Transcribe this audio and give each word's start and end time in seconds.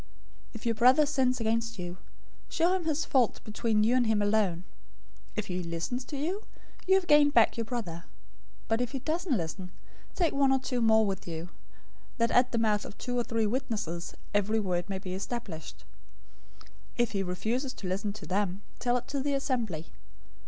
018:015 0.53 0.55
"If 0.55 0.65
your 0.65 0.73
brother 0.73 1.05
sins 1.05 1.39
against 1.39 1.77
you, 1.77 1.93
go, 1.93 1.99
show 2.49 2.73
him 2.73 2.85
his 2.85 3.05
fault 3.05 3.39
between 3.43 3.83
you 3.83 3.95
and 3.95 4.07
him 4.07 4.19
alone. 4.19 4.63
If 5.35 5.45
he 5.45 5.61
listens 5.61 6.03
to 6.05 6.17
you, 6.17 6.43
you 6.87 6.95
have 6.95 7.05
gained 7.05 7.35
back 7.35 7.55
your 7.55 7.65
brother. 7.65 8.05
018:016 8.63 8.67
But 8.69 8.81
if 8.81 8.91
he 8.93 8.97
doesn't 8.97 9.37
listen, 9.37 9.71
take 10.15 10.33
one 10.33 10.51
or 10.51 10.57
two 10.57 10.81
more 10.81 11.05
with 11.05 11.27
you, 11.27 11.49
that 12.17 12.31
at 12.31 12.51
the 12.51 12.57
mouth 12.57 12.83
of 12.83 12.97
two 12.97 13.15
or 13.15 13.23
three 13.23 13.45
witnesses 13.45 14.15
every 14.33 14.59
word 14.59 14.89
may 14.89 14.97
be 14.97 15.13
established.{Deuteronomy 15.13 16.95
19:15} 16.97 16.97
018:017 16.97 17.03
If 17.03 17.11
he 17.11 17.21
refuses 17.21 17.73
to 17.73 17.87
listen 17.87 18.11
to 18.11 18.25
them, 18.25 18.63
tell 18.79 18.97
it 18.97 19.07
to 19.09 19.19
the 19.19 19.35
assembly. 19.35 19.89